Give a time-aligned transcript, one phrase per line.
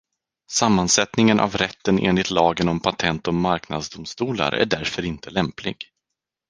[0.51, 5.75] Sammansättningen av rätten enligt lagen om patent- och marknadsdomstolar är därför inte lämplig.